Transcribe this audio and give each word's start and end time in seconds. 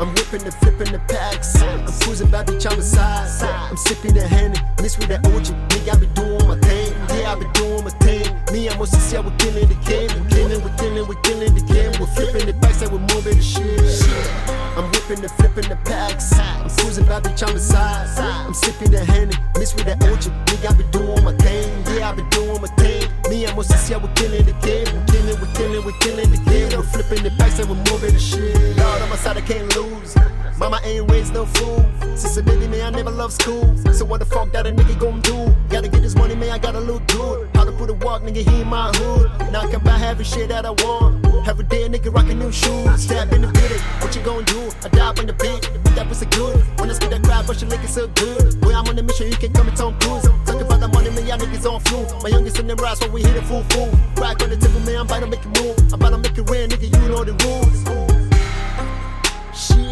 I'm 0.00 0.14
whipping 0.14 0.42
and 0.46 0.54
flipping 0.54 0.92
the 0.92 1.00
packs. 1.10 1.60
I'm 1.60 1.84
cruising 2.00 2.30
by 2.30 2.44
the 2.44 2.60
side. 2.60 3.42
I'm 3.42 3.76
sipping 3.76 4.14
the 4.14 4.22
Henny, 4.22 4.54
mixed 4.80 4.98
with 4.98 5.08
that 5.08 5.26
OG. 5.26 5.50
Nigga, 5.74 5.94
I 5.94 5.98
be 5.98 6.06
doing 6.14 6.46
my 6.46 6.56
thing. 6.60 6.94
Yeah, 7.18 7.32
I 7.32 7.34
be 7.34 7.50
doing 7.58 7.82
my 7.82 7.90
thing. 7.98 8.30
Me, 8.52 8.68
I'm 8.70 8.78
on 8.78 8.86
CC, 8.86 9.18
we're 9.18 9.34
killing 9.38 9.66
the 9.66 9.74
game. 9.82 10.06
We're 10.14 10.30
killing, 10.30 10.62
we're 10.62 10.76
killing, 10.78 11.08
we're 11.08 11.22
killing 11.26 11.52
the 11.52 11.64
game. 11.66 11.90
We're 11.98 12.06
flipping 12.14 12.46
the 12.46 12.54
packs 12.62 12.80
and 12.82 12.92
we're 12.92 13.02
moving 13.10 13.36
the 13.36 13.42
shit. 13.42 14.06
I'm 14.78 14.86
whipping 14.94 15.18
and 15.18 15.34
flipping 15.34 15.68
the 15.68 15.76
packs. 15.82 16.30
I'm 16.38 16.70
cruising 16.78 17.06
by 17.06 17.18
the 17.18 17.34
side. 17.58 18.06
I'm 18.22 18.54
sipping 18.54 18.92
the 18.92 19.04
Henny, 19.04 19.34
mixed 19.58 19.74
with 19.74 19.86
that 19.86 19.98
OG. 19.98 20.30
Nigga, 20.46 20.70
I 20.70 20.74
be 20.78 20.84
doing 20.94 21.24
my 21.24 21.34
thing. 21.42 21.74
Yeah, 21.98 22.10
I 22.10 22.14
be 22.14 22.22
doing 22.30 22.62
my 22.62 22.70
thing. 22.78 23.02
Me, 23.28 23.46
I'm 23.50 23.58
on 23.58 23.64
CC, 23.64 23.98
we're 24.00 24.14
killing 24.14 24.46
the 24.46 24.54
game. 24.62 24.86
We're 24.94 25.06
killing, 25.10 25.40
we're 25.42 25.54
killing, 25.58 25.82
we're 25.84 25.98
killing 25.98 26.27
We're 26.48 26.82
flipping 26.82 27.24
the 27.24 27.30
packs 27.38 27.58
and 27.58 27.68
we're 27.68 27.76
moving 27.90 28.14
the 28.14 28.18
shit. 28.18 28.54
Lord, 28.76 29.02
on 29.02 29.10
my 29.10 29.16
side, 29.16 29.36
I 29.36 29.40
can't 29.42 29.74
lose. 29.76 30.16
Mama 30.58 30.80
ain't 30.84 31.10
raised 31.10 31.34
no 31.34 31.44
fool. 31.44 31.84
Since 32.16 32.36
a 32.36 32.42
baby, 32.42 32.66
man, 32.66 32.94
I 32.94 32.96
never 32.96 33.10
loved 33.10 33.34
school. 33.34 33.76
So 33.92 34.04
what 34.04 34.18
the 34.20 34.26
fuck 34.26 34.50
that 34.52 34.66
a 34.66 34.72
nigga 34.72 34.98
gon' 34.98 35.20
do? 35.20 35.54
Gotta 35.68 35.88
get 35.88 36.02
this 36.02 36.14
money, 36.14 36.34
man, 36.34 36.50
I 36.50 36.58
gotta 36.58 36.80
look 36.80 37.06
good. 37.08 37.48
How 37.54 37.64
to 37.64 37.72
put 37.72 37.90
a 37.90 37.94
walk, 37.94 38.22
nigga, 38.22 38.48
he 38.48 38.62
in 38.62 38.68
my 38.68 38.90
hood. 38.94 39.30
Now 39.52 39.62
I 39.62 39.70
can 39.70 39.80
buy 39.84 40.00
every 40.00 40.24
shit 40.24 40.48
that 40.48 40.66
I 40.66 40.70
want. 40.70 41.24
Every 41.46 41.64
day, 41.64 41.84
a 41.84 41.88
nigga 41.88 42.12
rockin' 42.12 42.38
new 42.38 42.50
shoes. 42.50 43.02
Stab 43.02 43.32
in 43.32 43.42
the 43.42 43.48
bitty, 43.48 43.78
what 44.02 44.14
you 44.16 44.22
gon' 44.22 44.44
do? 44.44 44.70
I 44.84 44.88
die 44.88 45.08
on 45.08 45.26
the 45.26 45.32
beat, 45.32 45.62
the 45.62 45.78
beat 45.78 45.94
that 45.94 46.08
was 46.08 46.22
a 46.22 46.26
good. 46.26 46.58
When 46.80 46.90
I 46.90 46.92
spit 46.92 47.10
that 47.10 47.22
crowd, 47.22 47.46
but 47.46 47.62
you 47.62 47.68
looking 47.68 47.86
so 47.86 48.08
good. 48.08 48.60
Boy, 48.60 48.74
I'm 48.74 48.86
on 48.88 48.98
a 48.98 49.02
mission, 49.02 49.28
you 49.28 49.36
can 49.36 49.52
come 49.52 49.68
and 49.68 49.76
Tom 49.76 49.98
Cruise. 50.00 50.24
Talking 50.44 50.62
about 50.62 50.80
the 50.80 50.88
money, 50.88 51.10
man, 51.10 51.26
y'all 51.26 51.38
niggas 51.38 51.70
on 51.70 51.80
flu. 51.82 52.02
My 52.22 52.30
youngest 52.30 52.58
in 52.58 52.66
the 52.66 52.74
rise, 52.76 53.00
when 53.00 53.12
we 53.12 53.22
hit 53.22 53.36
it 53.36 53.44
full 53.44 53.62
full. 53.70 53.90
Rock 54.16 54.42
on 54.42 54.50
the 54.50 54.56
tip 54.56 54.74
me, 54.84 54.96
I'm 54.96 55.06
about 55.06 55.20
to 55.20 55.26
make 55.26 55.44
it 55.44 55.62
move. 55.62 55.77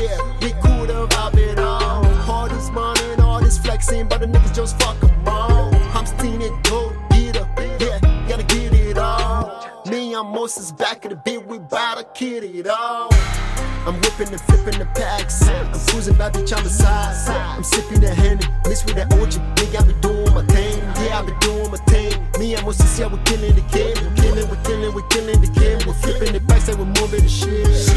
Shit, 0.00 0.18
we 0.40 0.52
cool 0.62 0.86
to 0.86 1.06
vibe 1.14 1.36
it 1.36 1.58
all. 1.58 2.06
All 2.30 2.48
this 2.48 2.70
money 2.70 3.02
and 3.12 3.20
all 3.20 3.38
this 3.38 3.58
flexing, 3.58 4.08
but 4.08 4.20
the 4.20 4.26
niggas 4.26 4.54
just 4.54 4.80
fuck 4.80 4.96
'em 5.02 5.28
all. 5.28 5.74
I'm 5.94 6.06
steaming 6.06 6.58
go 6.62 6.90
get 7.10 7.36
up, 7.36 7.48
yeah, 7.78 7.98
gotta 8.26 8.44
get 8.44 8.72
it 8.72 8.96
all. 8.96 9.68
Me 9.90 10.14
and 10.14 10.26
Moh 10.26 10.46
Ciss 10.46 10.72
back 10.72 11.04
in 11.04 11.10
the 11.10 11.16
beat, 11.16 11.46
we 11.46 11.58
bout 11.58 11.98
to 11.98 12.04
kid 12.14 12.44
it 12.44 12.66
all. 12.66 13.10
I'm 13.86 13.96
whipping 14.00 14.28
and 14.28 14.40
flipping 14.40 14.78
the 14.78 14.86
packs. 14.94 15.46
I'm 15.46 15.70
cruising 15.88 16.14
by 16.14 16.30
the 16.30 16.46
side. 16.46 17.56
I'm 17.56 17.62
sipping 17.62 18.00
the 18.00 18.14
Henny, 18.14 18.46
mixed 18.66 18.86
with 18.86 18.94
that 18.94 19.12
OG. 19.12 19.36
Nigga, 19.56 19.82
I 19.82 19.84
be 19.84 19.92
doing 20.00 20.32
my 20.32 20.44
thing. 20.46 20.78
Yeah, 21.04 21.18
I 21.18 21.22
be 21.26 21.34
doing 21.40 21.70
my 21.70 21.80
thing. 21.92 22.12
Me 22.38 22.54
and 22.54 22.64
Moh 22.64 22.72
Ciss, 22.72 22.98
yeah, 22.98 23.12
we're 23.12 23.22
killing 23.24 23.54
the 23.54 23.64
game. 23.76 23.96
We're 24.00 24.16
killing, 24.22 24.48
we're 24.48 24.64
killing, 24.64 24.94
we're 24.94 25.08
killing 25.08 25.40
the 25.42 25.50
game. 25.60 25.78
We're 25.86 26.00
flipping 26.00 26.32
the 26.32 26.40
packs 26.48 26.68
and 26.68 26.78
we're 26.78 26.86
moving 26.86 27.20
the 27.20 27.28
shit. 27.28 27.89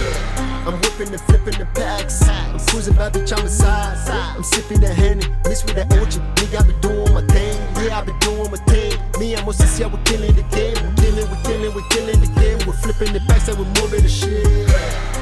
I'm 1.04 1.12
and 1.12 1.22
flipping 1.24 1.60
the 1.60 1.66
packs. 1.76 2.26
I'm 2.30 2.58
cruising 2.68 2.96
by 2.96 3.10
the 3.10 3.20
the 3.20 3.50
side. 3.50 3.98
I'm 4.38 4.42
sipping 4.42 4.80
the 4.80 4.88
Henny, 4.88 5.26
mixed 5.44 5.66
with 5.66 5.76
that 5.76 5.92
OG. 5.92 6.14
Nigga, 6.38 6.62
I 6.62 6.68
be 6.68 6.74
doing 6.80 7.14
my 7.14 7.22
thing. 7.28 7.60
Yeah, 7.84 8.00
I 8.00 8.06
be 8.06 8.14
doing 8.22 8.50
my 8.50 8.58
thing. 8.58 8.98
Me 9.20 9.36
and 9.36 9.46
Moh 9.46 9.52
Ciss, 9.52 9.82
yeah, 9.82 9.88
we're 9.88 10.02
killing 10.06 10.34
the 10.34 10.44
game. 10.44 10.76
We're 10.80 10.96
killing, 11.04 11.30
we're 11.30 11.44
killing, 11.44 11.76
we're 11.76 11.90
killing 11.90 12.22
the 12.22 12.32
game. 12.40 12.58
We're 12.66 12.80
flipping 12.80 13.12
the 13.12 13.20
packs 13.28 13.50
and 13.50 13.60
we're 13.60 13.82
moving 13.82 14.02
the 14.02 14.08
shit. 14.08 15.13